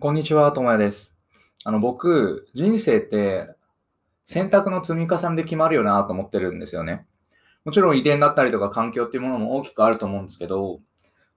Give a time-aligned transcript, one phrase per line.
[0.00, 1.16] こんにちは、ともやです。
[1.64, 3.48] あの、僕、人生って
[4.26, 7.04] 選択の積み重ねで決まるよなと思ってるんですよね。
[7.64, 10.78] もちろん遺伝だったりとか環境っていうものも大きくあると思うんですけど、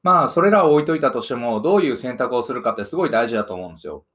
[0.04, 4.06] まあ、それらを置いといたとしても、どういう選択をするかってすごい大事だと思うんですよ。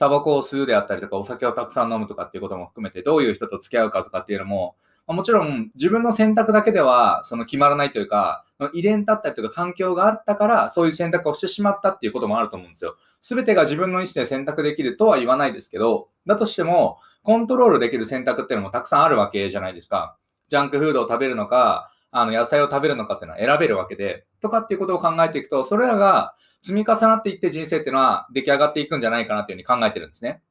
[0.00, 4.74] タバコを吸うであったりとか、お酒をたくさん飲むとかっていうことも含めて、どういう人と付き合うかとかっていうのも、
[5.06, 12.96] もちろん自分の選択だけではその決まらないというか、遺伝だったりとか環境があったから、そういう選択をしてしまったっていうこともあると思うんですよ。
[13.20, 20.16] すべてが自分の意思で選択できるとは言わないですけど、だとしても、コントロールできる選択っていうのもたくさんあるわけじゃないですか。
[20.48, 30.42] ジャンクフードを食べるのか、あの野菜を食べるのかっていうのは選べるわけで、とかっていうことを考えていくと、それらが積み重なっていって人生っていうのは出来上がっていくんじゃないかなというふうに考えてるんですね。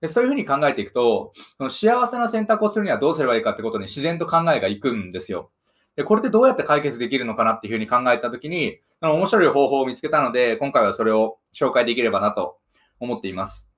[0.00, 5.50] でそういうふうに考えていくと、その幸せな選択をするにはどうすればいいかってことに自然と考えがいくんですよ。
[5.96, 12.58] で、これってどうやって解決できるのかなっていうふうに考えたときに、面白い方法を見つけたので、今回はそれを紹介できればなと
[12.98, 13.70] 思っています。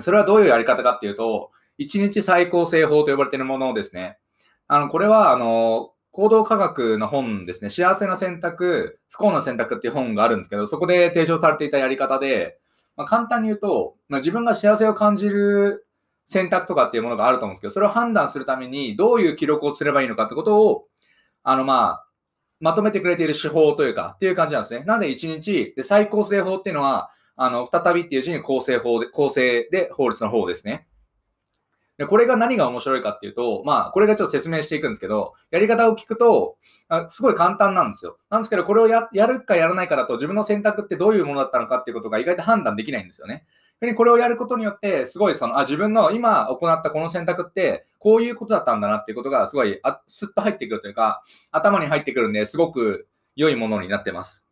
[0.00, 4.18] それはどういうやり方かっていうと、1日最高性法と呼ばれているものをですね。
[4.66, 7.70] あの、これは、あの、行動科学の本ですね。
[7.70, 12.58] 幸せな選択、不幸な選択っていう本があるんですけど、そこで提唱されていたやり方で、
[12.96, 15.86] まあ、簡単に言うと、まあ、自分が幸せを感じる
[16.26, 20.86] 選択とかっていうものがあると思うんですけど、それを判断するためにどういう記録をすればいいのかってことを、
[21.44, 22.06] あの、まあ、
[22.60, 24.84] まとめてくれている手法というか、っていう感じなんですね。
[24.84, 30.86] なので1日、で、最高性法っていうのは、あの、再びっていう字に構成法で、構成で法律の方ですね。
[31.98, 36.56] で、これが何が面白いかっていうと、まあ、これがちょっと説明していくんですけど、やり方を聞くと、
[37.08, 38.18] すごい簡単なんですよ。
[38.30, 43.44] なんですけど、これをやるかやらないかだと、自分の選択ってどういうものだったのかっていうことが意外と判断できないんですよね。
[43.84, 54.46] 逆にこれをやることによって、すごいその、あ、自分の今行ったこの選択って、こういうことだったんだなっていうことが、すごいあ、スッと入ってくるというか、頭に入ってくるんで、すごく良いものになってます。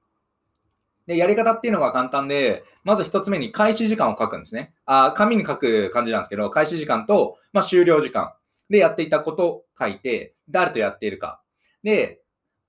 [1.06, 4.74] で、やり方っていうのが簡単で、まず一つ目に開始時間を書くんですね。
[4.84, 8.34] あ紙に書く感じなんですけど、開始時間と、まあ、終了時間
[8.70, 11.40] でやっていたことを書いて、誰とやっているか。
[11.82, 12.20] で、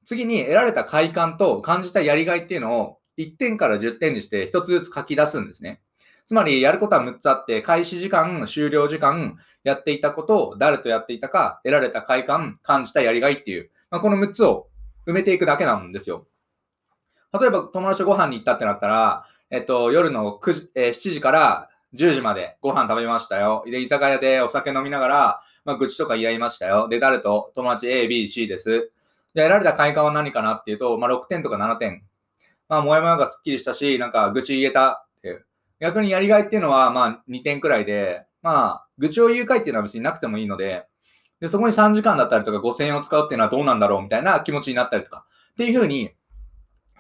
[0.06, 5.82] 次に得られた快感と感じたやりがいっていうのを1点から10点にして1つずつ書き出すんですね。
[6.26, 14.68] つまり、やることは6つあって、開始時間、終了時間、やっていたことを、誰とやっていたか、得られた快感、感じたやりがいっていう、まあ、この6つを
[15.06, 16.28] 埋めていくだけなんですよ。
[17.40, 23.64] 例えば友達とご飯に行ったってなったら、えっと、夜の9時、えー、7時から10時までご飯食べましたよ。
[23.66, 26.88] で、居酒屋でお酒飲みながら、まあ、愚痴とか言い合いましたよ。
[26.90, 27.52] で、誰と？
[27.56, 28.92] 友達 A、B、C です。
[29.34, 32.04] で、得られた快感は何かなっていうと、まあ、6点とか7点。
[32.70, 35.46] まあ、もやもやがスッキリしたし、なんか愚痴言えたっていう。
[35.84, 40.88] 逆にやりがいっていうのは、まあ、2点くらいで、まあ、愚痴を言う会っていうのは別になくてもいいので、
[41.42, 45.26] で、そこに3時間だったりとか5000円を使うっていうのはどうなんだろうみたいな気持ちになったりとか。
[45.52, 46.12] っていうふうに、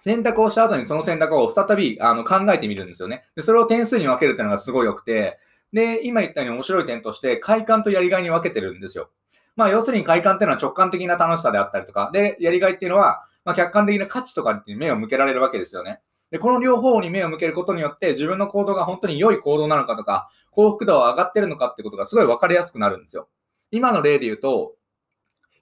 [0.01, 3.23] 選択をした後にその選択を再びあの考えてみるんですよね。
[3.37, 5.37] で、それを点数に分けるっていうのがすごい良くて、
[5.71, 9.11] で、今言ったように面白い点として、快感とやりがいに分けてるんですよ。
[9.55, 16.01] まあ、要するに快感っていうのは直感的な楽しさであったりとか、で、やりがいっていうのは、まあ、客観的な価値とかに目を向けられるわけですよね。
[16.33, 23.29] で、この両方に目を向けることによって、自分の行動が本当に良い行動なのかとか、幸福度は上がってるのかってことがすごい分かりやすくなるんですよ。
[23.69, 24.73] 今の例で言うと、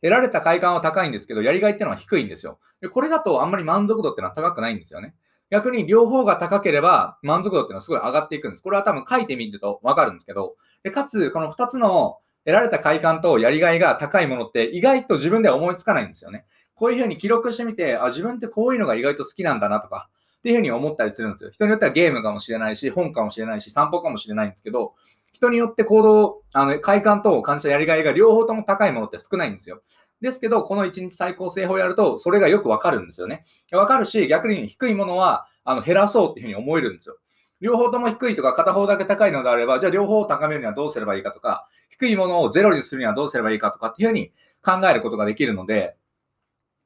[0.02, 2.58] 得られた快感は高いんですけど、やりがいっていうのは低いんですよ。
[2.80, 5.14] でこれだとあんまり満足度っていうのは高くないんですよね。
[5.50, 8.64] 逆に両方が高ければ満足度っていうのはすごい上がっていくんです。
[8.64, 16.46] これは多分書いてみるとわかるんですけど、でかつ、この2つの得られた快感とやりがいが高いものって意外と自分では思いつかないんですよね。
[16.76, 20.10] こういうふうに記録してみて、あ、自分ってこういうのが意外と好きなんだなとか、
[20.42, 21.52] っていうふうに思ったりするんですよ。
[21.52, 24.96] 人によってはゲームかもしれないし、本かもしれないし、散歩かもしれないんですけど、
[25.32, 29.84] 人によって行動、あの、快感と感じたやりがいが両方とも高いものって少ないんですよ。
[30.20, 33.44] ですけど、この1日最高性法をやると、それがよくわかるんですよね。
[33.72, 37.18] わかるし、逆に低いものはあの減らそうっていうふうに思えるんですよ。
[37.60, 44.32] 両方とも低いとか、片方だけ高いのであれば、じゃあ両方を高めるにはどうすればいいかとか、低いものをゼロにするにはどうすればいいかとかっていうふうに
[44.64, 45.96] 考えることができるので、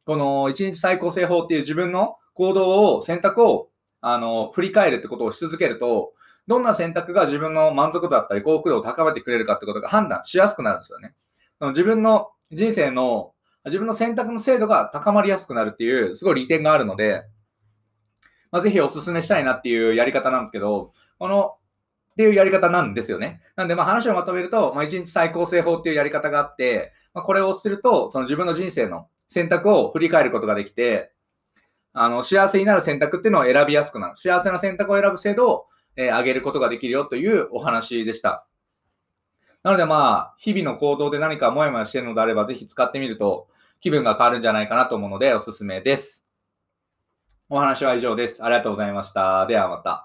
[0.06, 3.70] この1日最高性法っていう自分の行動を、選択を
[4.02, 6.14] あの振り返るってことをし続けると、
[6.48, 11.16] どんな選択が自分の満足度だったり幸福度を高めてくれるかってことが判断しやすくなるんですよね。
[11.62, 13.34] 自分の人生の、
[13.66, 17.24] 自分の選択の精度が高まりやすくなるっていう、すごい利点があるので、
[18.52, 21.56] まあ、ぜひお勧めしたいなっていうやり方なんですけど、この、
[22.14, 23.42] っていうやり方なんですよね。
[23.56, 31.12] なんで、まあ話をまとめると、まあ、1日最高性法っていうやり方があって、まあ、これをすると、その自分の人生の選択を振り返ることができて、
[31.98, 34.18] あの、幸せになる選択っていうのを選びやすくなる。
[34.18, 35.66] 幸せな選択を選ぶ制度を、
[35.96, 38.46] えー、上げることができるよというお話でした。
[39.64, 43.48] なのでまあ、日々の行動で何かモヤモヤしてるのであれば、ぜひ使ってみると
[43.80, 46.28] 気分が変わるんじゃないかなと思うので、おすすめです。
[47.50, 48.44] お話は以上です。
[48.44, 49.46] ありがとうございました。
[49.48, 50.04] ではまた。